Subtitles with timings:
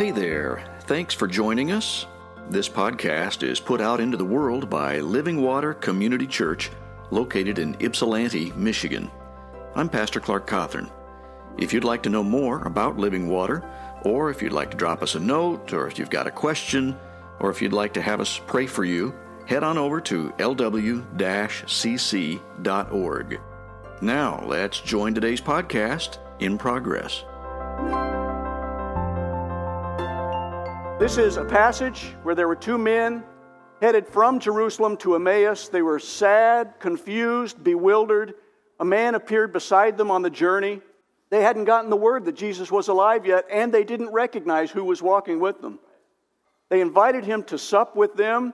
[0.00, 0.64] Hey there.
[0.84, 2.06] Thanks for joining us.
[2.48, 6.70] This podcast is put out into the world by Living Water Community Church,
[7.10, 9.10] located in Ypsilanti, Michigan.
[9.74, 10.90] I'm Pastor Clark Cawthorn.
[11.58, 13.62] If you'd like to know more about Living Water,
[14.00, 16.96] or if you'd like to drop us a note, or if you've got a question,
[17.38, 19.14] or if you'd like to have us pray for you,
[19.44, 21.04] head on over to lw
[21.66, 23.40] cc.org.
[24.00, 27.22] Now, let's join today's podcast in progress.
[31.00, 33.24] This is a passage where there were two men
[33.80, 35.68] headed from Jerusalem to Emmaus.
[35.68, 38.34] They were sad, confused, bewildered.
[38.78, 40.82] A man appeared beside them on the journey.
[41.30, 44.84] They hadn't gotten the word that Jesus was alive yet, and they didn't recognize who
[44.84, 45.78] was walking with them.
[46.68, 48.52] They invited him to sup with them.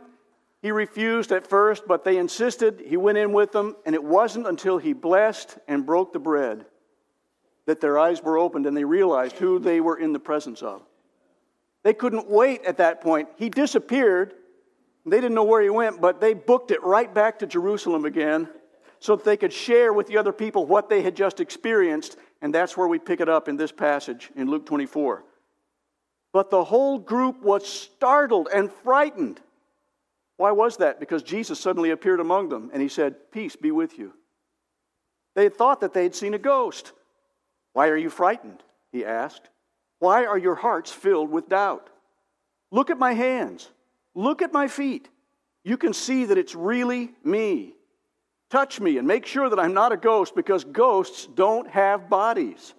[0.62, 2.80] He refused at first, but they insisted.
[2.86, 6.64] He went in with them, and it wasn't until he blessed and broke the bread
[7.66, 10.83] that their eyes were opened and they realized who they were in the presence of.
[11.87, 13.29] They couldn't wait at that point.
[13.37, 14.34] He disappeared.
[15.05, 18.48] They didn't know where he went, but they booked it right back to Jerusalem again
[18.98, 22.17] so that they could share with the other people what they had just experienced.
[22.43, 25.23] And that's where we pick it up in this passage in Luke 24.
[26.33, 29.41] But the whole group was startled and frightened.
[30.39, 30.98] Why was that?
[30.98, 34.12] Because Jesus suddenly appeared among them and he said, Peace be with you.
[35.37, 36.91] They had thought that they had seen a ghost.
[37.75, 38.65] Why are you frightened?
[38.91, 39.50] He asked.
[39.98, 41.89] Why are your hearts filled with doubt?
[42.70, 43.70] Look at my hands.
[44.14, 45.08] Look at my feet.
[45.64, 47.75] You can see that it's really me.
[48.50, 52.75] Touch me and make sure that I'm not a ghost because ghosts don't have bodies,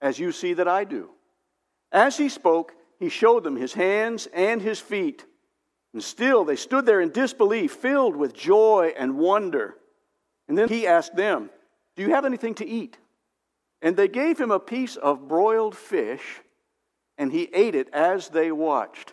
[0.00, 1.10] as you see that I do.
[1.92, 5.24] As he spoke, he showed them his hands and his feet.
[5.92, 9.76] And still they stood there in disbelief, filled with joy and wonder.
[10.48, 11.50] And then he asked them,
[11.96, 12.98] Do you have anything to eat?
[13.80, 16.41] And they gave him a piece of broiled fish
[17.22, 19.12] and he ate it as they watched.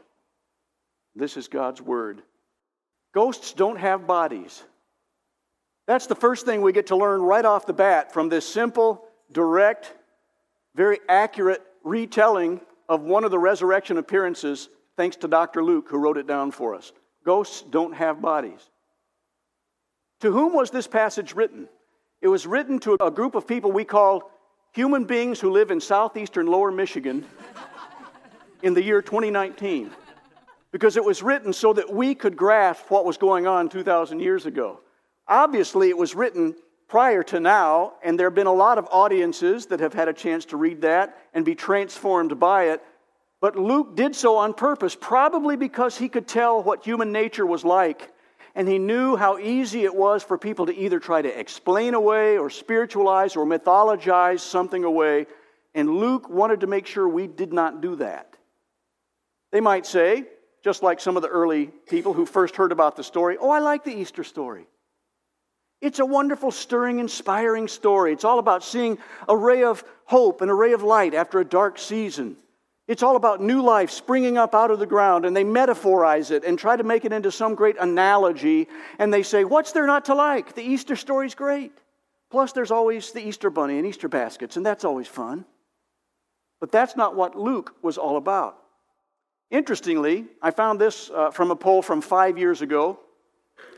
[1.16, 2.24] This is God's word.
[3.14, 4.64] Ghosts don't have bodies.
[5.86, 9.06] That's the first thing we get to learn right off the bat from this simple,
[9.32, 9.94] direct,
[10.74, 15.64] very accurate retelling of one of the resurrection appearances, thanks to Dr.
[15.64, 16.92] Luke, who wrote it down for us.
[17.24, 18.72] Ghosts don't have bodies.
[20.22, 21.70] To whom was this passage written?
[22.24, 24.32] It was written to a group of people we call
[24.72, 27.24] human beings who live in southeastern lower Michigan
[28.62, 29.92] in the year 2019
[30.72, 34.46] because it was written so that we could grasp what was going on 2,000 years
[34.46, 34.80] ago.
[35.28, 36.56] Obviously, it was written
[36.88, 40.14] prior to now, and there have been a lot of audiences that have had a
[40.14, 42.82] chance to read that and be transformed by it.
[43.42, 47.64] But Luke did so on purpose, probably because he could tell what human nature was
[47.64, 48.12] like.
[48.56, 52.38] And he knew how easy it was for people to either try to explain away
[52.38, 55.28] or spiritualize or mythologize something away.
[55.74, 58.29] And Luke wanted to make sure we did not do that.
[59.52, 60.26] They might say,
[60.64, 63.60] just like some of the early people who first heard about the story, Oh, I
[63.60, 64.68] like the Easter story.
[65.82, 68.12] It's a wonderful, stirring, inspiring story.
[68.12, 68.98] It's all about seeing
[69.30, 72.36] a ray of hope and a ray of light after a dark season.
[72.86, 76.44] It's all about new life springing up out of the ground, and they metaphorize it
[76.44, 78.68] and try to make it into some great analogy.
[78.98, 80.56] And they say, What's there not to like?
[80.56, 81.72] The Easter story's great.
[82.30, 85.46] Plus, there's always the Easter bunny and Easter baskets, and that's always fun.
[86.60, 88.59] But that's not what Luke was all about.
[89.52, 93.00] Interestingly, I found this uh, from a poll from five years ago.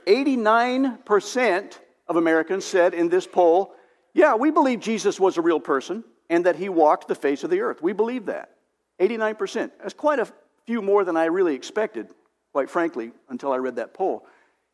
[0.05, 3.73] 89% of Americans said in this poll,
[4.13, 7.49] yeah, we believe Jesus was a real person and that he walked the face of
[7.49, 7.81] the earth.
[7.81, 8.51] We believe that.
[8.99, 9.71] 89%.
[9.79, 10.27] That's quite a
[10.65, 12.09] few more than I really expected,
[12.51, 14.25] quite frankly, until I read that poll.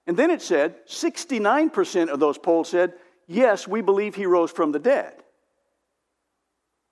[0.08, 2.94] And then it said 69% of those polls said,
[3.28, 5.14] yes, we believe he rose from the dead.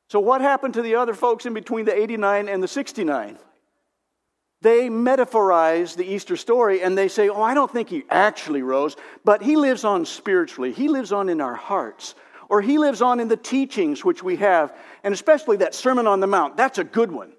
[0.10, 3.40] So, what happened to the other folks in between the 89 and the 69?
[4.62, 8.96] They metaphorize the Easter story and they say, Oh, I don't think he actually rose,
[9.24, 10.72] but he lives on spiritually.
[10.72, 12.16] He lives on in our hearts.
[12.50, 16.20] Or he lives on in the teachings which we have, and especially that Sermon on
[16.20, 16.58] the Mount.
[16.58, 17.32] That's a good one.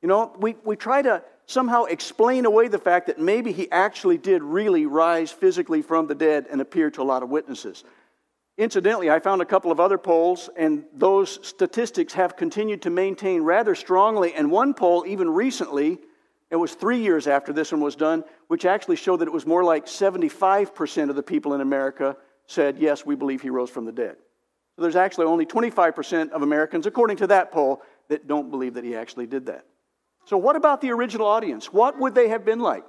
[0.00, 4.18] You know, we, we try to somehow explain away the fact that maybe he actually
[4.18, 7.84] did really rise physically from the dead and appear to a lot of witnesses.
[8.58, 13.42] Incidentally, I found a couple of other polls, and those statistics have continued to maintain
[13.42, 14.34] rather strongly.
[14.34, 15.98] And one poll, even recently,
[16.52, 19.46] it was three years after this one was done, which actually showed that it was
[19.46, 22.14] more like 75% of the people in America
[22.46, 24.16] said, Yes, we believe he rose from the dead.
[24.76, 28.84] So there's actually only 25% of Americans, according to that poll, that don't believe that
[28.84, 29.64] he actually did that.
[30.26, 31.72] So, what about the original audience?
[31.72, 32.84] What would they have been like?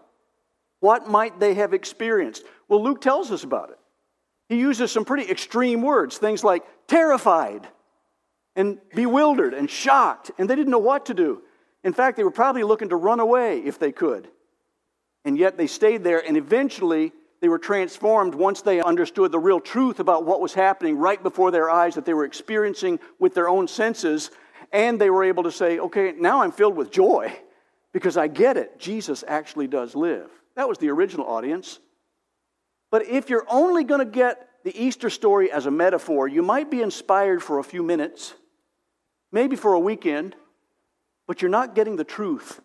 [0.81, 2.43] What might they have experienced?
[2.67, 3.79] Well, Luke tells us about it.
[4.49, 7.65] He uses some pretty extreme words, things like terrified
[8.57, 11.43] and bewildered and shocked, and they didn't know what to do.
[11.83, 14.29] In fact, they were probably looking to run away if they could.
[15.25, 19.59] And yet they stayed there, and eventually they were transformed once they understood the real
[19.59, 23.49] truth about what was happening right before their eyes that they were experiencing with their
[23.49, 24.31] own senses.
[24.71, 27.37] And they were able to say, okay, now I'm filled with joy
[27.91, 28.79] because I get it.
[28.79, 30.29] Jesus actually does live.
[30.55, 31.79] That was the original audience.
[32.91, 36.71] But if you're only going to get the Easter story as a metaphor, you might
[36.71, 38.33] be inspired for a few minutes,
[39.31, 40.35] maybe for a weekend,
[41.27, 42.61] but you're not getting the truth.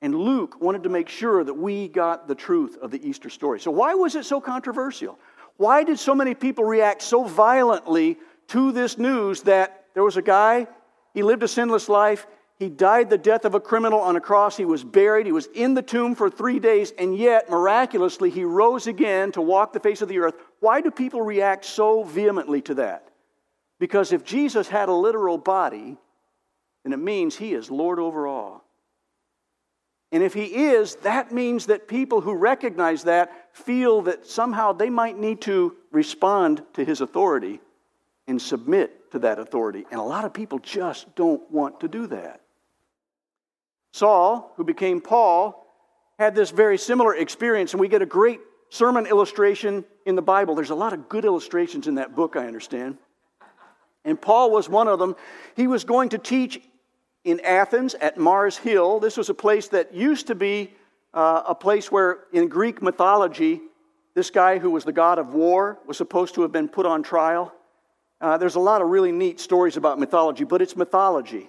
[0.00, 3.58] And Luke wanted to make sure that we got the truth of the Easter story.
[3.58, 5.18] So, why was it so controversial?
[5.56, 8.16] Why did so many people react so violently
[8.48, 10.68] to this news that there was a guy,
[11.14, 12.28] he lived a sinless life,
[12.58, 15.46] he died the death of a criminal on a cross, he was buried, he was
[15.54, 19.80] in the tomb for three days, and yet, miraculously, he rose again to walk the
[19.80, 20.34] face of the earth?
[20.60, 23.08] Why do people react so vehemently to that?
[23.78, 25.96] Because if Jesus had a literal body,
[26.84, 28.64] then it means he is Lord over all.
[30.10, 34.88] And if he is, that means that people who recognize that feel that somehow they
[34.88, 37.60] might need to respond to his authority
[38.26, 39.84] and submit to that authority.
[39.90, 42.40] And a lot of people just don't want to do that.
[43.92, 45.66] Saul, who became Paul,
[46.18, 48.40] had this very similar experience, and we get a great
[48.70, 50.54] sermon illustration in the Bible.
[50.54, 52.98] There's a lot of good illustrations in that book, I understand.
[54.04, 55.16] And Paul was one of them.
[55.56, 56.60] He was going to teach
[57.24, 59.00] in Athens at Mars Hill.
[59.00, 60.72] This was a place that used to be
[61.12, 63.60] uh, a place where, in Greek mythology,
[64.14, 67.02] this guy who was the god of war was supposed to have been put on
[67.02, 67.52] trial.
[68.20, 71.48] Uh, there's a lot of really neat stories about mythology, but it's mythology.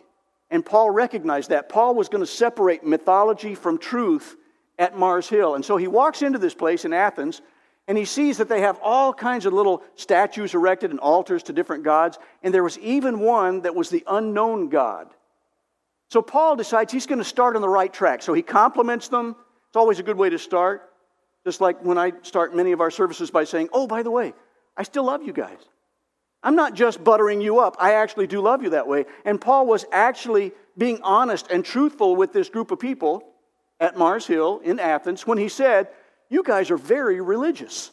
[0.51, 1.69] And Paul recognized that.
[1.69, 4.36] Paul was going to separate mythology from truth
[4.78, 5.56] at Mars Hill.
[5.56, 7.42] And so he walks into this place in Athens
[7.89, 11.53] and he sees that they have all kinds of little statues erected and altars to
[11.53, 12.19] different gods.
[12.44, 15.09] And there was even one that was the unknown God.
[16.09, 18.21] So Paul decides he's going to start on the right track.
[18.21, 19.36] So he compliments them.
[19.69, 20.88] It's always a good way to start.
[21.44, 24.36] Just like when I start many of our services by saying, Oh, by the way,
[24.77, 25.57] I still love you guys.
[26.44, 29.06] I'm not just buttering you up, I actually do love you that way.
[29.25, 33.24] And Paul was actually being honest and truthful with this group of people
[33.80, 35.88] at Mars Hill in Athens when he said,
[36.30, 37.92] You guys are very religious.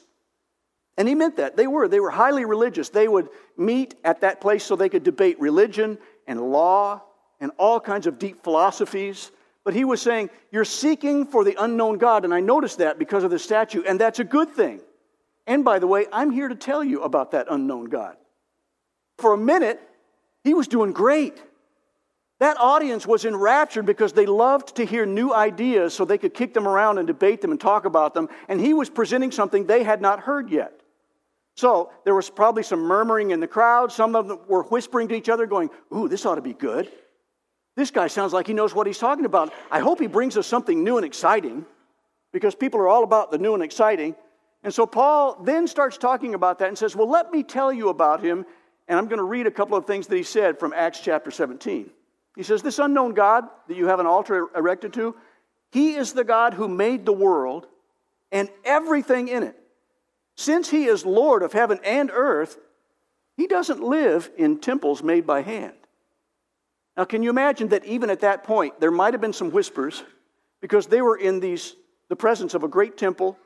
[0.97, 1.57] And he meant that.
[1.57, 1.89] They were.
[1.89, 2.89] They were highly religious.
[2.89, 7.03] They would meet at that place so they could debate religion and law
[7.41, 9.31] and all kinds of deep philosophies.
[9.65, 12.25] But he was saying, You're seeking for the unknown God.
[12.25, 14.81] And I noticed that because of the statue, and that's a good thing.
[15.47, 18.17] And by the way, I'm here to tell you about that unknown God.
[19.19, 19.81] For a minute,
[20.45, 21.43] he was doing great.
[22.39, 26.53] That audience was enraptured because they loved to hear new ideas so they could kick
[26.53, 28.29] them around and debate them and talk about them.
[28.49, 30.81] And he was presenting something they had not heard yet.
[31.55, 33.91] So there was probably some murmuring in the crowd.
[33.91, 36.93] Some of them were whispering to each other, going, Ooh, this ought to be good.
[37.75, 39.53] This guy sounds like he knows what he's talking about.
[39.71, 41.65] I hope he brings us something new and exciting
[42.33, 44.15] because people are all about the new and exciting.
[44.63, 47.89] And so Paul then starts talking about that and says, Well, let me tell you
[47.89, 48.45] about him.
[48.89, 51.31] And I'm going to read a couple of things that he said from Acts chapter
[51.31, 51.91] 17.
[52.37, 55.17] He says, This unknown God that you have an altar erected to,
[55.73, 57.67] he is the God who made the world
[58.31, 59.57] and everything in it.
[60.37, 62.59] Since he is Lord of heaven and earth,
[63.37, 65.75] he doesn't live in temples made by hand.
[66.97, 70.03] Now, can you imagine that even at that point, there might have been some whispers
[70.61, 71.75] because they were in these,
[72.09, 73.39] the presence of a great temple.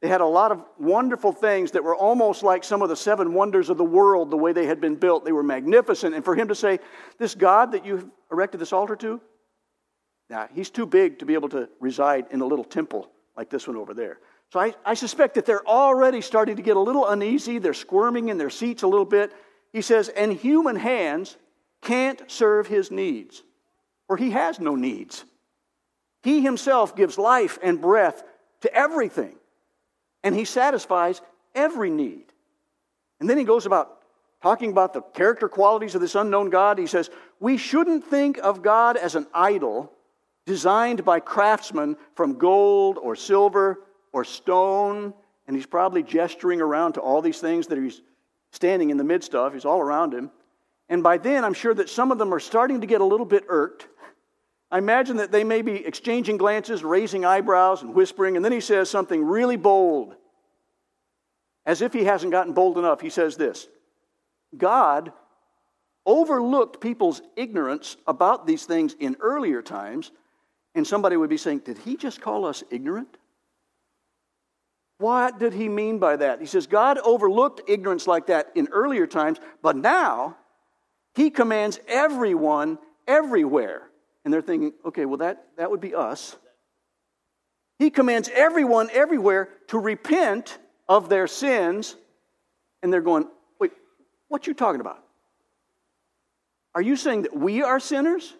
[0.00, 3.34] They had a lot of wonderful things that were almost like some of the seven
[3.34, 5.24] wonders of the world, the way they had been built.
[5.24, 6.14] They were magnificent.
[6.14, 6.78] And for him to say,
[7.18, 9.20] This God that you've erected this altar to,
[10.30, 13.66] now, he's too big to be able to reside in a little temple like this
[13.66, 14.20] one over there.
[14.52, 17.58] So I, I suspect that they're already starting to get a little uneasy.
[17.58, 19.32] They're squirming in their seats a little bit.
[19.72, 21.36] He says, And human hands
[21.82, 23.42] can't serve his needs,
[24.06, 25.24] for he has no needs.
[26.22, 28.22] He himself gives life and breath
[28.60, 29.34] to everything,
[30.22, 31.20] and he satisfies
[31.54, 32.24] every need.
[33.20, 33.98] And then he goes about
[34.42, 36.78] talking about the character qualities of this unknown God.
[36.78, 39.92] He says, We shouldn't think of God as an idol
[40.46, 45.14] designed by craftsmen from gold or silver or stone.
[45.46, 48.00] And he's probably gesturing around to all these things that he's
[48.52, 49.52] standing in the midst of.
[49.52, 50.30] He's all around him.
[50.88, 53.26] And by then, I'm sure that some of them are starting to get a little
[53.26, 53.86] bit irked.
[54.70, 58.36] I imagine that they may be exchanging glances, raising eyebrows, and whispering.
[58.36, 60.14] And then he says something really bold.
[61.66, 63.68] As if he hasn't gotten bold enough, he says this
[64.56, 65.12] God
[66.06, 70.12] overlooked people's ignorance about these things in earlier times.
[70.74, 73.16] And somebody would be saying, Did he just call us ignorant?
[74.98, 76.40] What did he mean by that?
[76.40, 80.36] He says, God overlooked ignorance like that in earlier times, but now
[81.14, 83.89] he commands everyone everywhere
[84.24, 86.36] And they're thinking, okay, well, that, that would be us.
[87.78, 90.58] He commands everyone everywhere to repent
[90.88, 91.96] of their sins.
[92.82, 93.26] And they're going,
[93.58, 93.72] wait,
[94.28, 95.02] what you talking about?
[96.74, 98.34] Are you saying that we are sinners?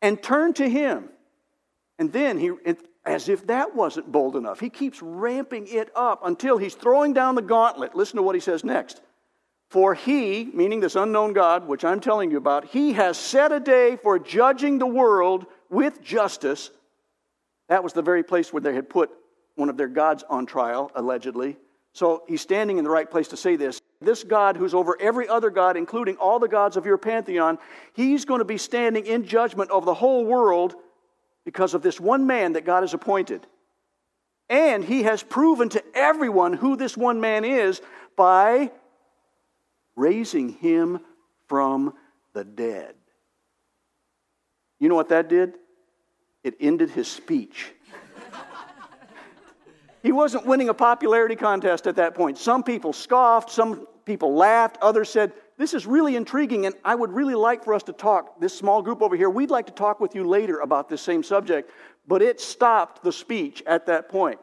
[0.00, 1.08] And turn to him.
[1.98, 2.50] And then he,
[3.04, 7.34] as if that wasn't bold enough, he keeps ramping it up until he's throwing down
[7.34, 7.94] the gauntlet.
[7.94, 9.00] Listen to what he says next.
[9.74, 13.58] For he, meaning this unknown God, which I'm telling you about, he has set a
[13.58, 16.70] day for judging the world with justice.
[17.68, 19.10] That was the very place where they had put
[19.56, 21.56] one of their gods on trial, allegedly.
[21.92, 23.80] So he's standing in the right place to say this.
[24.00, 27.58] This God, who's over every other God, including all the gods of your pantheon,
[27.94, 30.76] he's going to be standing in judgment of the whole world
[31.44, 33.44] because of this one man that God has appointed.
[34.48, 37.82] And he has proven to everyone who this one man is
[38.14, 38.70] by
[39.96, 41.00] raising him
[41.46, 41.94] from
[42.32, 42.94] the dead.
[44.78, 45.54] You know what that did?
[46.42, 47.72] It ended his speech.
[50.02, 52.38] he wasn't winning a popularity contest at that point.
[52.38, 57.12] Some people scoffed, some people laughed, others said, This is really intriguing, and I would
[57.12, 58.40] really like for us to talk.
[58.40, 61.22] This small group over here, we'd like to talk with you later about this same
[61.22, 61.70] subject.
[62.06, 64.38] But it stopped the speech at that point.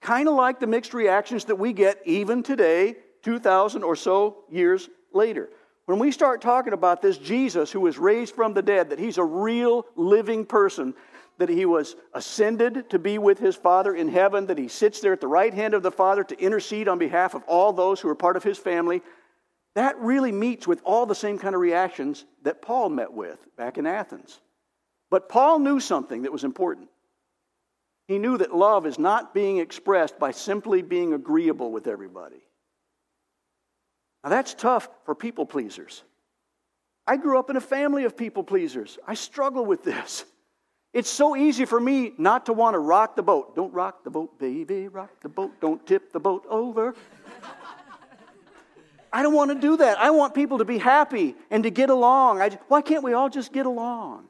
[0.00, 4.88] Kind of like the mixed reactions that we get even today 2,000 or so years
[5.12, 5.48] later.
[5.86, 9.18] When we start talking about this Jesus who was raised from the dead, that he's
[9.18, 10.94] a real living person,
[11.38, 15.12] that he was ascended to be with his Father in heaven, that he sits there
[15.12, 18.08] at the right hand of the Father to intercede on behalf of all those who
[18.08, 19.00] are part of his family,
[19.74, 23.78] that really meets with all the same kind of reactions that Paul met with back
[23.78, 24.40] in Athens.
[25.10, 26.88] But Paul knew something that was important.
[28.08, 32.42] He knew that love is not being expressed by simply being agreeable with everybody.
[34.28, 36.02] Now, that's tough for people pleasers.
[37.06, 38.98] I grew up in a family of people pleasers.
[39.06, 40.26] I struggle with this.
[40.92, 43.56] It's so easy for me not to want to rock the boat.
[43.56, 45.52] Don't rock the boat, baby, rock the boat.
[45.62, 46.94] Don't tip the boat over.
[49.10, 49.98] I don't want to do that.
[49.98, 52.42] I want people to be happy and to get along.
[52.42, 54.26] I, why can't we all just get along?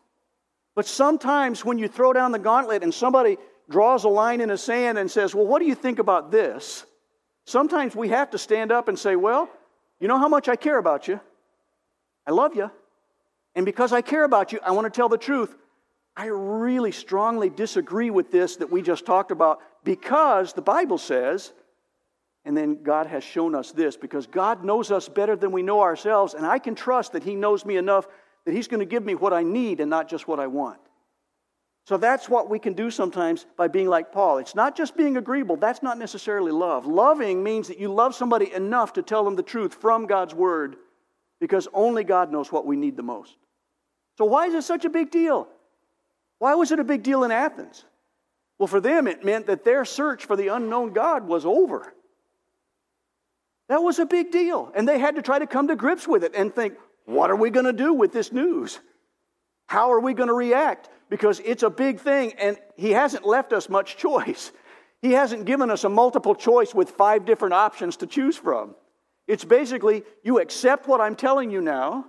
[0.76, 3.36] But sometimes when you throw down the gauntlet and somebody
[3.68, 6.86] draws a line in the sand and says, Well, what do you think about this?
[7.46, 9.50] Sometimes we have to stand up and say, Well,
[10.00, 11.20] you know how much I care about you?
[12.26, 12.70] I love you.
[13.54, 15.56] And because I care about you, I want to tell the truth.
[16.16, 21.52] I really strongly disagree with this that we just talked about because the Bible says,
[22.44, 25.80] and then God has shown us this, because God knows us better than we know
[25.80, 28.06] ourselves, and I can trust that He knows me enough
[28.44, 30.80] that He's going to give me what I need and not just what I want.
[31.88, 34.36] So that's what we can do sometimes by being like Paul.
[34.36, 36.84] It's not just being agreeable, that's not necessarily love.
[36.84, 40.76] Loving means that you love somebody enough to tell them the truth from God's word
[41.40, 43.38] because only God knows what we need the most.
[44.18, 45.48] So, why is it such a big deal?
[46.40, 47.86] Why was it a big deal in Athens?
[48.58, 51.94] Well, for them, it meant that their search for the unknown God was over.
[53.70, 54.70] That was a big deal.
[54.74, 56.74] And they had to try to come to grips with it and think,
[57.06, 58.78] what are we going to do with this news?
[59.68, 60.90] How are we going to react?
[61.08, 64.52] Because it's a big thing and he hasn't left us much choice.
[65.00, 68.74] He hasn't given us a multiple choice with five different options to choose from.
[69.28, 72.06] It's basically you accept what I'm telling you now,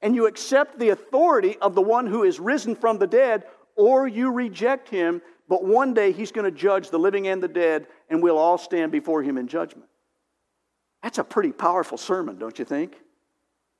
[0.00, 3.44] and you accept the authority of the one who is risen from the dead,
[3.76, 7.48] or you reject him, but one day he's going to judge the living and the
[7.48, 9.90] dead, and we'll all stand before him in judgment.
[11.02, 12.96] That's a pretty powerful sermon, don't you think?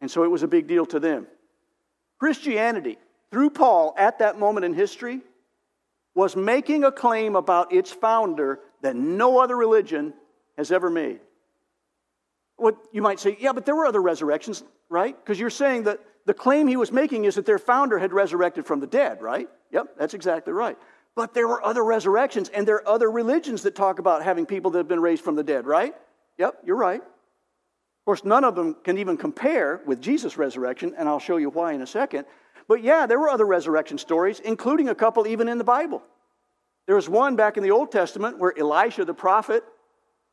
[0.00, 1.26] And so it was a big deal to them.
[2.18, 2.98] Christianity
[3.30, 5.20] through Paul at that moment in history
[6.14, 10.14] was making a claim about its founder that no other religion
[10.56, 11.20] has ever made.
[12.56, 15.16] What you might say, yeah, but there were other resurrections, right?
[15.16, 18.66] Because you're saying that the claim he was making is that their founder had resurrected
[18.66, 19.48] from the dead, right?
[19.70, 20.76] Yep, that's exactly right.
[21.14, 24.70] But there were other resurrections, and there are other religions that talk about having people
[24.72, 25.94] that have been raised from the dead, right?
[26.38, 27.00] Yep, you're right.
[27.00, 31.50] Of course, none of them can even compare with Jesus' resurrection, and I'll show you
[31.50, 32.26] why in a second.
[32.68, 36.02] But yeah, there were other resurrection stories, including a couple even in the Bible.
[36.86, 39.64] There was one back in the Old Testament where Elisha the prophet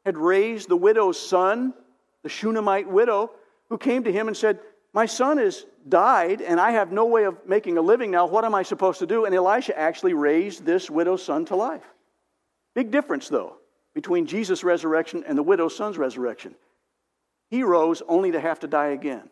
[0.06, 1.74] had raised the widow's son,
[2.24, 3.32] the Shunammite widow,
[3.70, 4.60] who came to him and said,
[4.94, 8.28] My son has died, and I have no way of making a living now.
[8.28, 9.26] What am I supposed to do?
[9.26, 11.86] And Elisha actually raised this widow's son to life.
[12.74, 13.56] Big difference, though,
[13.94, 16.56] between Jesus' resurrection and the widow's son's resurrection.
[17.50, 19.30] He rose only to have to die again.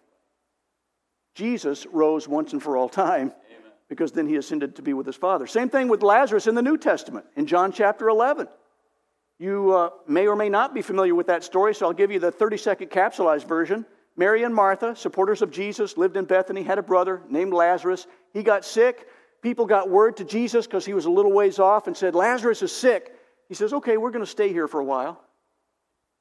[1.36, 3.72] Jesus rose once and for all time Amen.
[3.90, 5.48] because then he ascended to be with his Father.
[5.48, 8.48] Same thing with Lazarus in the New Testament in John chapter 11.
[9.40, 12.20] You uh, may or may not be familiar with that story, so I'll give you
[12.20, 13.86] the 30 second capsulized version.
[14.16, 18.06] Mary and Martha, supporters of Jesus, lived in Bethany, had a brother named Lazarus.
[18.32, 19.08] He got sick.
[19.42, 22.62] People got word to Jesus because he was a little ways off and said, Lazarus
[22.62, 23.12] is sick.
[23.50, 25.22] He says, Okay, we're going to stay here for a while.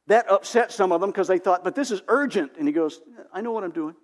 [0.08, 2.52] That upset some of them because they thought, But this is urgent.
[2.58, 3.00] And he goes,
[3.32, 3.94] I know what I'm doing.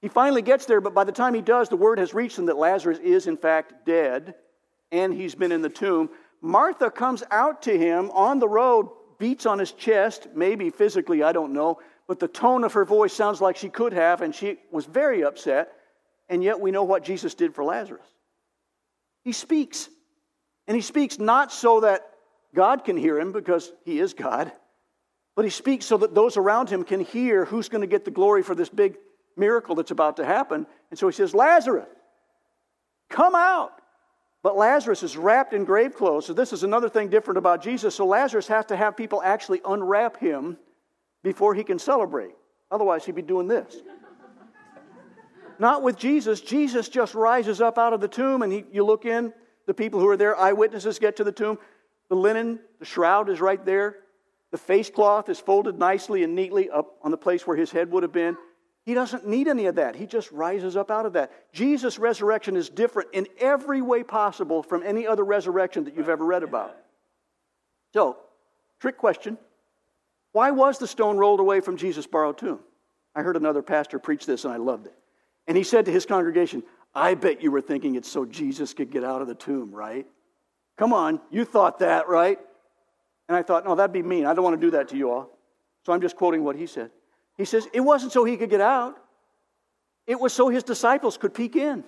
[0.00, 2.46] He finally gets there, but by the time he does, the word has reached them
[2.46, 4.34] that Lazarus is, in fact, dead
[4.92, 6.10] and he's been in the tomb.
[6.40, 8.88] Martha comes out to him on the road,
[9.18, 13.12] beats on his chest, maybe physically, I don't know, but the tone of her voice
[13.12, 15.72] sounds like she could have, and she was very upset.
[16.30, 18.06] And yet we know what Jesus did for Lazarus.
[19.24, 19.88] He speaks.
[20.66, 22.02] And he speaks not so that
[22.54, 24.52] God can hear him, because he is God,
[25.34, 28.10] but he speaks so that those around him can hear who's going to get the
[28.10, 28.96] glory for this big
[29.38, 30.66] miracle that's about to happen.
[30.90, 31.88] And so he says, Lazarus,
[33.08, 33.72] come out.
[34.42, 36.26] But Lazarus is wrapped in grave clothes.
[36.26, 37.94] So this is another thing different about Jesus.
[37.94, 40.56] So Lazarus has to have people actually unwrap him
[41.24, 42.34] before he can celebrate.
[42.70, 43.76] Otherwise, he'd be doing this.
[45.58, 46.40] Not with Jesus.
[46.40, 49.32] Jesus just rises up out of the tomb, and he, you look in,
[49.66, 51.58] the people who are there, eyewitnesses get to the tomb.
[52.08, 53.96] The linen, the shroud is right there.
[54.50, 57.90] The face cloth is folded nicely and neatly up on the place where his head
[57.90, 58.36] would have been.
[58.88, 59.96] He doesn't need any of that.
[59.96, 61.30] He just rises up out of that.
[61.52, 66.24] Jesus' resurrection is different in every way possible from any other resurrection that you've ever
[66.24, 66.74] read about.
[67.92, 68.16] So,
[68.80, 69.36] trick question
[70.32, 72.60] Why was the stone rolled away from Jesus' borrowed tomb?
[73.14, 74.94] I heard another pastor preach this and I loved it.
[75.46, 76.62] And he said to his congregation,
[76.94, 80.06] I bet you were thinking it's so Jesus could get out of the tomb, right?
[80.78, 82.38] Come on, you thought that, right?
[83.28, 84.24] And I thought, no, that'd be mean.
[84.24, 85.38] I don't want to do that to you all.
[85.84, 86.90] So I'm just quoting what he said.
[87.38, 88.98] He says, It wasn't so he could get out,
[90.06, 91.84] it was so his disciples could peek in.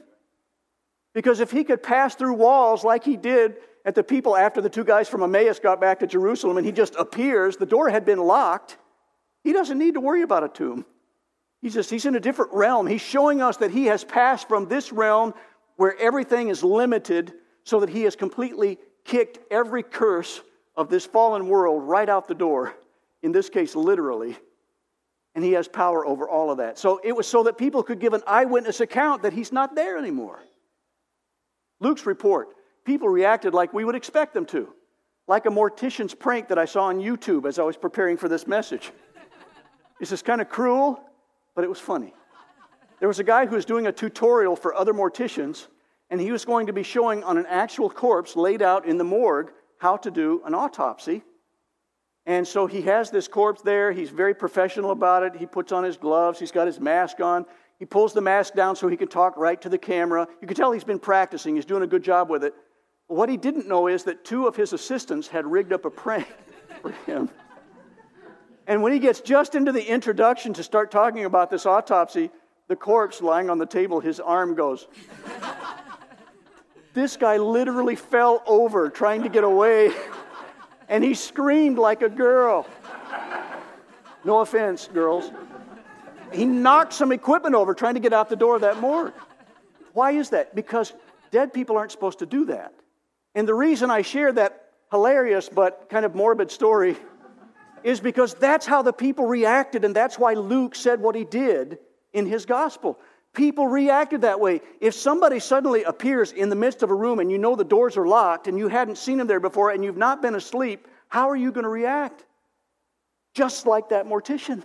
[1.13, 4.71] Because if he could pass through walls like he did at the people after the
[4.71, 8.05] two guys from Emmaus got back to Jerusalem and he just appears, the door had
[8.05, 8.79] been locked,
[9.43, 10.85] he doesn't need to worry about a tomb.
[11.61, 12.87] He's just he's in a different realm.
[12.87, 15.35] He's showing us that he has passed from this realm
[15.77, 17.33] where everything is limited
[17.65, 20.41] so that he has completely kicked every curse
[20.77, 22.75] of this fallen world right out the door.
[23.23, 24.37] In this case, literally
[25.35, 26.79] and he has power over all of that.
[26.79, 29.97] So it was so that people could give an eyewitness account that he's not there
[29.97, 30.41] anymore.
[31.81, 32.49] Luke's report
[32.85, 34.73] people reacted like we would expect them to,
[35.29, 38.47] like a mortician's prank that I saw on YouTube as I was preparing for this
[38.47, 38.91] message.
[40.01, 41.01] This is kind of cruel,
[41.55, 42.15] but it was funny.
[42.99, 45.69] There was a guy who was doing a tutorial for other morticians,
[46.11, 49.05] and he was going to be showing on an actual corpse laid out in the
[49.05, 51.23] morgue how to do an autopsy.
[52.31, 53.91] And so he has this corpse there.
[53.91, 55.35] He's very professional about it.
[55.35, 57.45] He puts on his gloves, he's got his mask on.
[57.81, 60.29] He pulls the mask down so he can talk right to the camera.
[60.41, 62.55] You can tell he's been practicing, he's doing a good job with it.
[63.09, 66.29] What he didn't know is that two of his assistants had rigged up a prank
[66.83, 67.31] for him.
[68.69, 72.31] And when he gets just into the introduction to start talking about this autopsy,
[72.69, 74.87] the corpse lying on the table, his arm goes.
[76.95, 79.91] this guy literally fell over trying to get away
[80.91, 82.67] and he screamed like a girl.
[84.25, 85.31] No offense, girls.
[86.33, 89.15] He knocked some equipment over trying to get out the door of that morgue.
[89.95, 90.55] Why is that?
[90.55, 90.93] Because
[91.31, 92.75] dead people aren't supposed to do that.
[93.35, 96.97] And the reason I share that hilarious but kind of morbid story
[97.83, 101.79] is because that's how the people reacted, and that's why Luke said what he did
[102.13, 102.99] in his gospel.
[103.33, 104.61] People reacted that way.
[104.81, 107.97] If somebody suddenly appears in the midst of a room and you know the doors
[107.97, 111.31] are locked and you hadn't seen him there before and you've not been asleep, how
[111.31, 112.25] are you going to react?
[113.35, 114.65] Just like that mortician.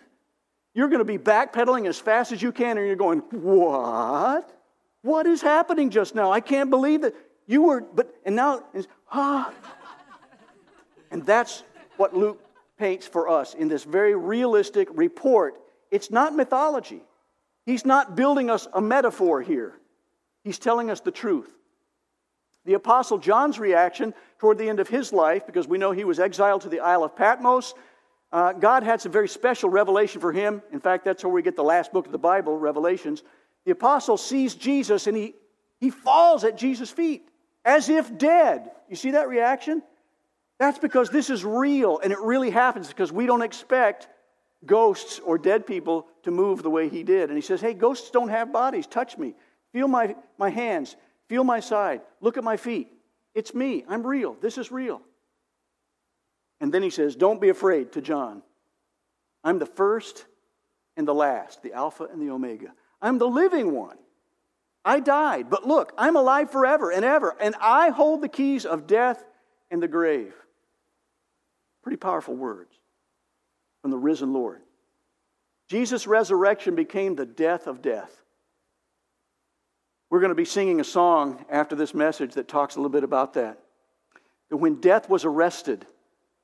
[0.74, 4.52] You're going to be backpedaling as fast as you can and you're going, What?
[5.04, 6.32] What is happening just now?
[6.32, 7.14] I can't believe that
[7.46, 8.64] you were, but, and now,
[9.12, 9.54] ah.
[11.12, 11.64] And that's
[11.98, 12.44] what Luke
[12.78, 15.62] paints for us in this very realistic report.
[15.92, 17.04] It's not mythology.
[17.66, 19.74] He's not building us a metaphor here,
[20.44, 21.52] he's telling us the truth.
[22.66, 26.20] The Apostle John's reaction toward the end of his life, because we know he was
[26.20, 27.76] exiled to the Isle of Patmos,
[28.32, 30.62] uh, God had some very special revelation for him.
[30.72, 33.24] In fact, that's where we get the last book of the Bible, Revelations.
[33.66, 35.36] The apostle sees Jesus and he,
[35.80, 37.28] he falls at Jesus' feet
[37.64, 38.72] as if dead.
[38.90, 39.82] You see that reaction?
[40.58, 44.08] That's because this is real and it really happens because we don't expect
[44.66, 47.30] ghosts or dead people to move the way he did.
[47.30, 48.86] And he says, Hey, ghosts don't have bodies.
[48.86, 49.36] Touch me.
[49.72, 50.96] Feel my, my hands.
[51.28, 52.02] Feel my side.
[52.20, 52.92] Look at my feet.
[53.34, 53.86] It's me.
[53.88, 54.36] I'm real.
[54.42, 55.02] This is real.
[56.60, 58.42] And then he says, Don't be afraid to John.
[59.44, 60.26] I'm the first
[60.98, 62.74] and the last, the Alpha and the Omega.
[63.02, 63.98] I'm the living one.
[64.84, 68.88] I died, but look, I'm alive forever and ever, and I hold the keys of
[68.88, 69.24] death
[69.72, 70.34] and the grave.
[71.82, 72.74] Pretty powerful words
[73.82, 74.62] from the risen Lord.
[75.68, 78.22] Jesus' resurrection became the death of death.
[80.10, 83.04] We're going to be singing a song after this message that talks a little bit
[83.04, 83.60] about that.
[84.50, 85.86] That when death was arrested,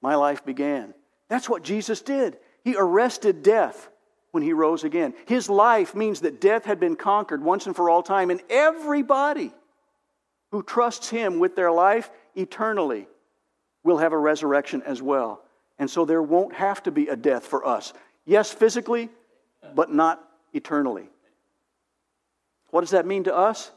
[0.01, 0.93] my life began.
[1.29, 2.37] That's what Jesus did.
[2.63, 3.89] He arrested death
[4.31, 5.13] when he rose again.
[5.25, 9.53] His life means that death had been conquered once and for all time, and everybody
[10.51, 13.07] who trusts him with their life eternally
[13.83, 15.43] will have a resurrection as well.
[15.79, 17.93] And so there won't have to be a death for us.
[18.25, 19.09] Yes, physically,
[19.75, 20.21] but not
[20.53, 21.09] eternally.
[22.69, 23.71] What does that mean to us?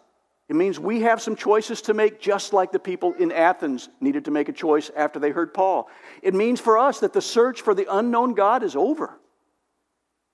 [0.49, 4.27] It means we have some choices to make, just like the people in Athens needed
[4.27, 5.89] to make a choice after they heard Paul.
[6.23, 9.19] It means for us that the search for the unknown God is over.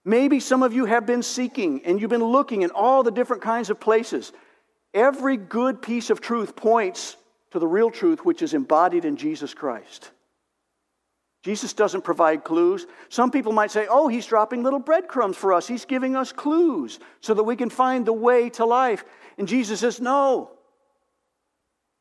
[0.05, 3.42] Maybe some of you have been seeking and you've been looking in all the different
[3.42, 4.33] kinds of places.
[4.92, 7.16] Every good piece of truth points
[7.53, 10.11] to the real truth, which is embodied in Jesus Christ.
[11.42, 12.87] Jesus doesn't provide clues.
[13.09, 15.66] Some people might say, oh, he's dropping little breadcrumbs for us.
[15.66, 19.05] He's giving us clues so that we can find the way to life.
[19.38, 20.50] And Jesus says, no.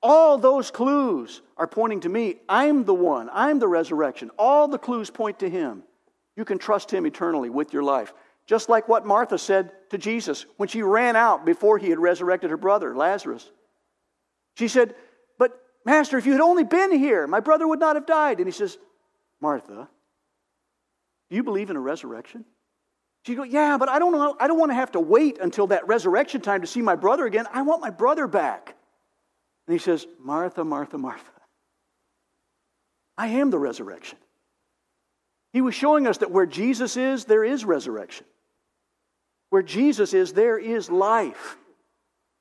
[0.02, 2.36] All those clues are pointing to me.
[2.48, 4.30] I'm the one, I'm the resurrection.
[4.38, 5.84] All the clues point to him.
[6.36, 8.14] You can trust him eternally with your life.
[8.46, 12.50] Just like what Martha said to Jesus when she ran out before he had resurrected
[12.50, 13.50] her brother, Lazarus.
[14.56, 14.96] She said,
[15.38, 15.52] But,
[15.86, 18.40] Master, if you had only been here, my brother would not have died.
[18.40, 18.78] And he says,
[19.42, 19.88] Martha,
[21.30, 22.46] do you believe in a resurrection?
[23.26, 24.36] She goes, Yeah, but I don't know.
[24.40, 27.26] I don't want to have to wait until that resurrection time to see my brother
[27.26, 27.46] again.
[27.52, 28.76] I want my brother back.
[29.68, 31.24] And he says, Martha, Martha, Martha.
[33.18, 34.18] I am the resurrection.
[35.52, 38.26] He was showing us that where Jesus is, there is resurrection.
[39.50, 41.58] Where Jesus is, there is life.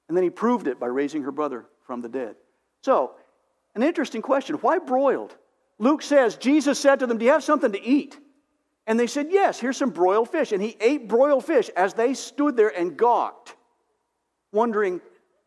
[0.09, 2.37] And then he proved it by raising her brother from the dead.
[2.83, 3.13] So,
[3.75, 5.35] an interesting question why broiled?
[5.79, 8.19] Luke says, Jesus said to them, Do you have something to eat?
[8.87, 10.53] And they said, Yes, here's some broiled fish.
[10.53, 13.55] And he ate broiled fish as they stood there and gawked,
[14.53, 15.01] wondering,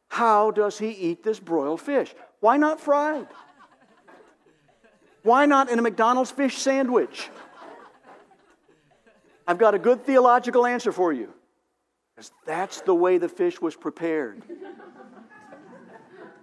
[0.08, 2.14] How does he eat this broiled fish?
[2.40, 3.28] Why not fried?
[5.24, 7.30] Why not in a McDonald's fish sandwich?
[9.48, 11.34] I've got a good theological answer for you.
[12.16, 14.44] Because that's the way the fish was prepared.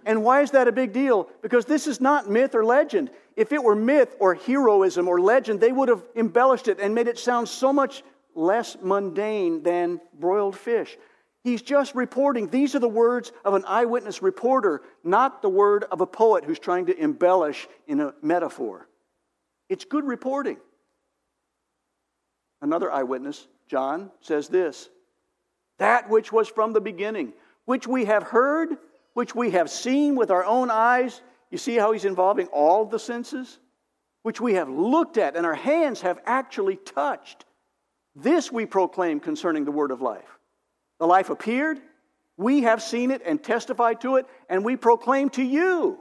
[0.05, 1.29] And why is that a big deal?
[1.41, 3.11] Because this is not myth or legend.
[3.39, 7.07] If it were myth or heroism or legend, they would have embellished it and made
[7.07, 8.03] it sound so much
[8.35, 10.97] less mundane than broiled fish.
[11.41, 12.49] He's just reporting.
[12.49, 16.59] These are the words of an eyewitness reporter, not the word of a poet who's
[16.59, 18.89] trying to embellish in a metaphor.
[19.69, 20.57] It's good reporting.
[22.61, 24.89] Another eyewitness, John, says this
[25.77, 27.31] That which was from the beginning,
[27.63, 28.77] which we have heard
[29.13, 31.21] which we have seen with our own eyes.
[31.51, 33.59] You see how he's involving all the senses?
[34.23, 37.45] Which we have looked at and our hands have actually touched.
[38.15, 40.39] This we proclaim concerning the word of life.
[40.99, 41.79] The life appeared,
[42.37, 45.99] we have seen it and testified to it, and we proclaim to you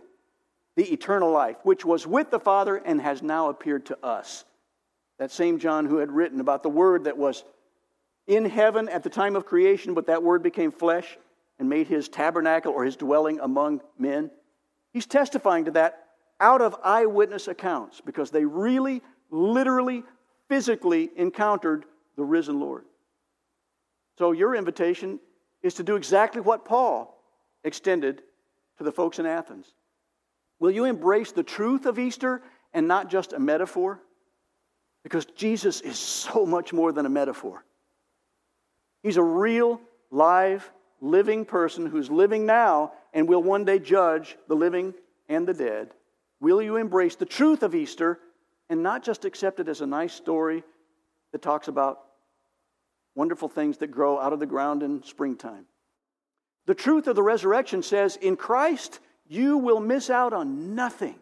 [0.76, 4.44] the eternal life, which was with the Father and has now appeared to us.
[5.18, 7.44] That same John who had written about the word that was
[8.28, 11.18] in heaven at the time of creation, but that word became flesh
[11.58, 14.30] and made his tabernacle or his dwelling among men.
[14.92, 16.04] He's testifying to that
[16.40, 20.04] out of eyewitness accounts because they really, literally,
[20.48, 21.84] physically encountered
[22.16, 22.84] the risen Lord.
[24.18, 25.20] So, your invitation
[25.62, 27.22] is to do exactly what Paul
[27.64, 28.22] extended
[28.78, 29.74] to the folks in Athens.
[30.60, 34.00] Will you embrace the truth of Easter and not just a metaphor?
[35.02, 37.64] Because Jesus is so much more than a metaphor.
[39.02, 40.70] He's a real, live,
[41.00, 44.94] living person who's living now and will one day judge the living
[45.28, 45.90] and the dead?
[46.40, 48.18] Will you embrace the truth of Easter
[48.70, 50.62] and not just accept it as a nice story
[51.32, 52.00] that talks about
[53.14, 55.66] wonderful things that grow out of the ground in springtime?
[56.66, 61.16] The truth of the resurrection says in Christ, you will miss out on nothing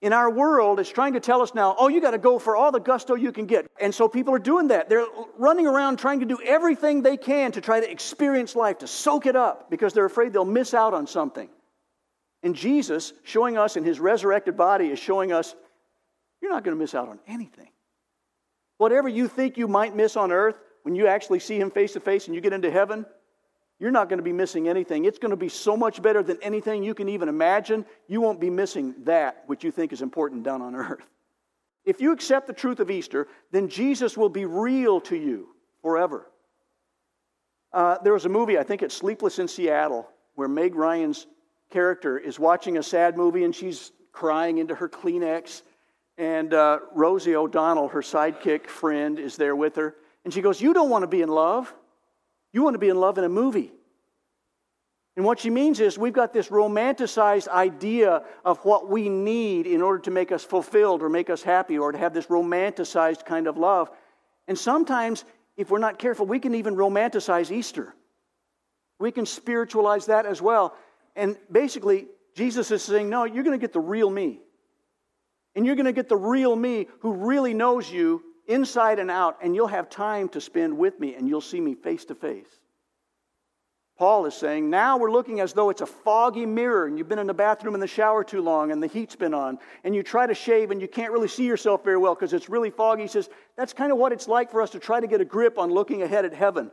[0.00, 2.56] in our world is trying to tell us now, oh, you got to go for
[2.56, 3.66] all the gusto you can get.
[3.80, 4.88] And so people are doing that.
[4.88, 5.06] They're
[5.36, 9.26] running around trying to do everything they can to try to experience life, to soak
[9.26, 11.48] it up, because they're afraid they'll miss out on something.
[12.44, 15.56] And Jesus, showing us in his resurrected body, is showing us
[16.40, 17.70] you're not going to miss out on anything.
[18.76, 22.00] Whatever you think you might miss on earth, when you actually see him face to
[22.00, 23.04] face and you get into heaven,
[23.78, 25.04] you're not going to be missing anything.
[25.04, 27.86] It's going to be so much better than anything you can even imagine.
[28.08, 31.06] You won't be missing that which you think is important down on earth.
[31.84, 35.48] If you accept the truth of Easter, then Jesus will be real to you
[35.80, 36.26] forever.
[37.72, 41.26] Uh, there was a movie, I think it's Sleepless in Seattle, where Meg Ryan's
[41.70, 45.62] character is watching a sad movie and she's crying into her Kleenex.
[46.16, 49.94] And uh, Rosie O'Donnell, her sidekick friend, is there with her.
[50.24, 51.72] And she goes, You don't want to be in love.
[52.52, 53.72] You want to be in love in a movie.
[55.16, 59.82] And what she means is we've got this romanticized idea of what we need in
[59.82, 63.48] order to make us fulfilled or make us happy or to have this romanticized kind
[63.48, 63.90] of love.
[64.46, 65.24] And sometimes,
[65.56, 67.94] if we're not careful, we can even romanticize Easter.
[69.00, 70.76] We can spiritualize that as well.
[71.16, 72.06] And basically,
[72.36, 74.38] Jesus is saying, No, you're going to get the real me.
[75.56, 79.38] And you're going to get the real me who really knows you inside and out,
[79.42, 82.48] and you'll have time to spend with me, and you'll see me face to face.
[83.98, 87.18] Paul is saying, now we're looking as though it's a foggy mirror and you've been
[87.18, 90.04] in the bathroom in the shower too long and the heat's been on and you
[90.04, 93.02] try to shave and you can't really see yourself very well because it's really foggy.
[93.02, 95.24] He says, that's kind of what it's like for us to try to get a
[95.24, 96.70] grip on looking ahead at heaven.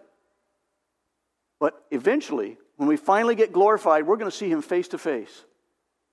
[1.60, 5.46] But eventually, when we finally get glorified, we're going to see him face to face.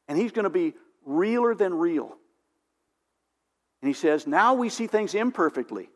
[0.09, 0.73] And he's going to be
[1.05, 2.17] realer than real.
[3.83, 5.91] And he says, now we see things imperfectly.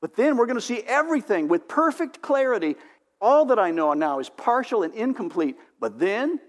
[0.00, 2.76] But then we're going to see everything with perfect clarity
[3.20, 6.40] all that I know now is partial and incomplete, but then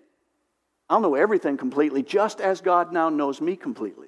[0.89, 4.07] I'll know everything completely, just as God now knows me completely.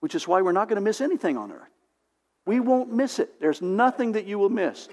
[0.00, 1.70] Which is why we're not going to miss anything on earth.
[2.46, 3.40] We won't miss it.
[3.40, 4.88] There's nothing that you will miss.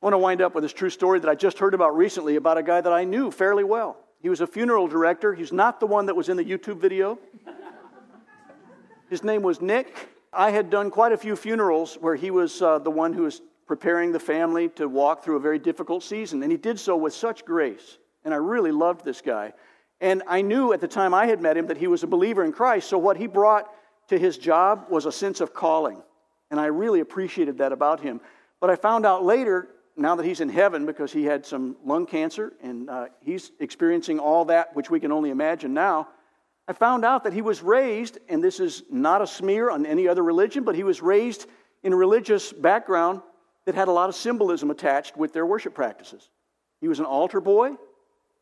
[0.00, 2.36] I want to wind up with this true story that I just heard about recently
[2.36, 3.98] about a guy that I knew fairly well.
[4.20, 5.34] He was a funeral director.
[5.34, 7.18] He's not the one that was in the YouTube video.
[9.08, 9.94] His name was Nick.
[10.32, 13.40] I had done quite a few funerals where he was uh, the one who was
[13.66, 16.42] preparing the family to walk through a very difficult season.
[16.42, 17.98] And he did so with such grace.
[18.24, 19.54] And I really loved this guy.
[20.00, 22.44] And I knew at the time I had met him that he was a believer
[22.44, 22.88] in Christ.
[22.88, 23.70] So what he brought
[24.08, 26.02] to his job was a sense of calling.
[26.50, 28.20] And I really appreciated that about him.
[28.60, 32.06] But I found out later, now that he's in heaven, because he had some lung
[32.06, 36.08] cancer and uh, he's experiencing all that which we can only imagine now.
[36.68, 40.06] I found out that he was raised, and this is not a smear on any
[40.06, 41.46] other religion, but he was raised
[41.82, 43.22] in a religious background
[43.64, 46.28] that had a lot of symbolism attached with their worship practices.
[46.82, 47.70] He was an altar boy.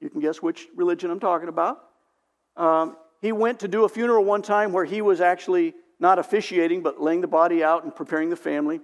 [0.00, 1.84] You can guess which religion I'm talking about.
[2.56, 6.82] Um, he went to do a funeral one time where he was actually not officiating,
[6.82, 8.80] but laying the body out and preparing the family.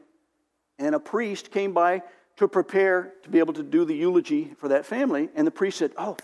[0.79, 2.03] And a priest came by
[2.37, 5.31] to prepare to be able to do the eulogy for that family.
[5.35, 6.17] And the priest said, Oh,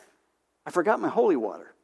[0.65, 1.75] I forgot my holy water.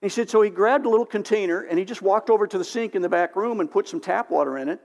[0.00, 2.64] He said, So he grabbed a little container and he just walked over to the
[2.64, 4.80] sink in the back room and put some tap water in it.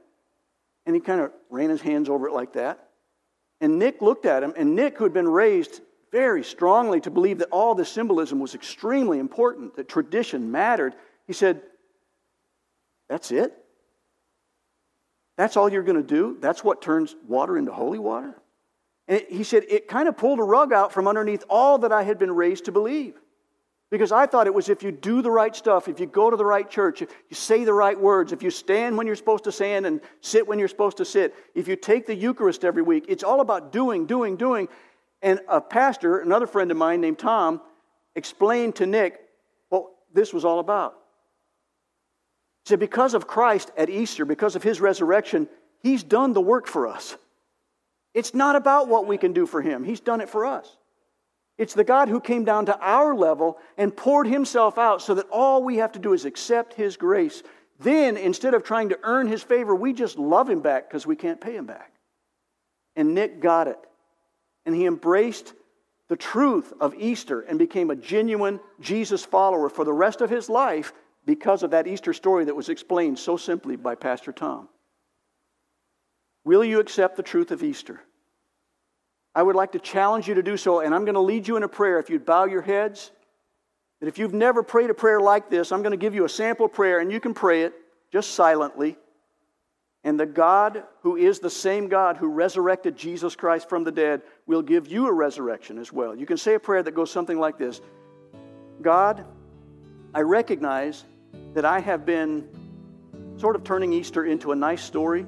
[0.86, 2.90] And he kind of ran his hands over it like that.
[3.62, 7.40] And Nick looked at him, and Nick, who had been raised very strongly to believe
[7.40, 10.94] that all this symbolism was extremely important, that tradition mattered,
[11.26, 11.62] he said,
[13.10, 13.54] That's it?
[15.38, 16.38] That's all you're going to do?
[16.40, 18.36] That's what turns water into holy water?
[19.08, 22.04] And he said, It kind of pulled a rug out from underneath all that I
[22.04, 23.16] had been raised to believe.
[23.96, 26.36] Because I thought it was if you do the right stuff, if you go to
[26.36, 29.46] the right church, if you say the right words, if you stand when you're supposed
[29.46, 32.82] to stand and sit when you're supposed to sit, if you take the Eucharist every
[32.82, 34.68] week, it's all about doing, doing, doing.
[35.22, 37.62] And a pastor, another friend of mine named Tom,
[38.18, 39.18] explained to Nick
[39.70, 40.98] what this was all about.
[42.66, 45.48] He said, Because of Christ at Easter, because of his resurrection,
[45.84, 47.16] he's done the work for us.
[48.14, 50.76] It's not about what we can do for him, he's done it for us.
[51.58, 55.30] It's the God who came down to our level and poured himself out so that
[55.32, 57.44] all we have to do is accept his grace.
[57.80, 61.16] Then, instead of trying to earn his favor, we just love him back because we
[61.16, 61.94] can't pay him back.
[62.96, 63.80] And Nick got it.
[64.66, 65.54] And he embraced
[66.08, 70.50] the truth of Easter and became a genuine Jesus follower for the rest of his
[70.50, 70.94] life
[71.26, 74.70] because of that Easter story that was explained so simply by Pastor Tom.
[76.44, 78.02] Will you accept the truth of Easter?
[79.36, 81.58] I would like to challenge you to do so, and I'm going to lead you
[81.58, 82.00] in a prayer.
[82.00, 83.12] If you'd bow your heads,
[84.00, 86.30] and if you've never prayed a prayer like this, I'm going to give you a
[86.30, 87.74] sample prayer, and you can pray it
[88.14, 88.98] just silently.
[90.06, 94.22] And the God who is the same God who resurrected Jesus Christ from the dead
[94.46, 96.16] will give you a resurrection as well.
[96.16, 97.82] You can say a prayer that goes something like this
[98.82, 99.26] God,
[100.14, 101.04] I recognize
[101.56, 102.48] that I have been
[103.38, 105.26] sort of turning Easter into a nice story.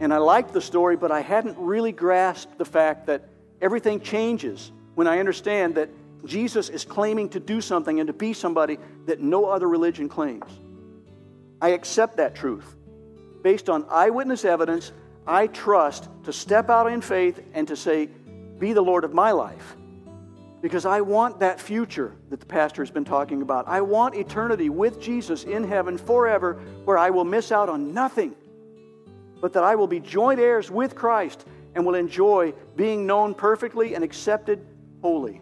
[0.00, 3.28] And I liked the story, but I hadn't really grasped the fact that
[3.60, 5.90] Everything changes when I understand that
[6.24, 10.50] Jesus is claiming to do something and to be somebody that no other religion claims.
[11.60, 12.76] I accept that truth.
[13.42, 14.92] Based on eyewitness evidence,
[15.26, 18.08] I trust to step out in faith and to say,
[18.58, 19.76] Be the Lord of my life.
[20.60, 23.68] Because I want that future that the pastor has been talking about.
[23.68, 28.34] I want eternity with Jesus in heaven forever, where I will miss out on nothing,
[29.40, 33.94] but that I will be joint heirs with Christ and will enjoy being known perfectly
[33.94, 34.66] and accepted
[35.02, 35.40] wholly.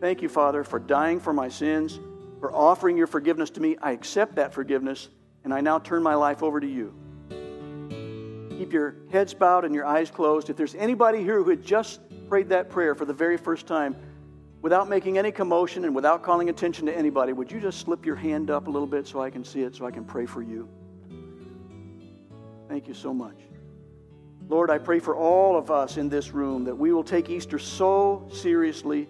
[0.00, 2.00] Thank you, Father, for dying for my sins,
[2.40, 3.76] for offering your forgiveness to me.
[3.80, 5.08] I accept that forgiveness,
[5.44, 6.94] and I now turn my life over to you.
[8.62, 10.48] keep your heads bowed and your eyes closed.
[10.48, 13.96] If there's anybody here who had just prayed that prayer for the very first time,
[14.60, 18.14] without making any commotion and without calling attention to anybody, would you just slip your
[18.14, 20.42] hand up a little bit so I can see it, so I can pray for
[20.42, 20.68] you?
[22.68, 23.36] Thank you so much.
[24.52, 27.58] Lord, I pray for all of us in this room that we will take Easter
[27.58, 29.08] so seriously,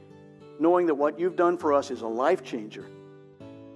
[0.60, 2.86] knowing that what you've done for us is a life changer.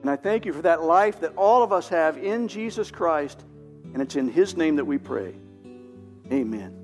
[0.01, 3.45] And I thank you for that life that all of us have in Jesus Christ,
[3.93, 5.35] and it's in His name that we pray.
[6.31, 6.76] Amen.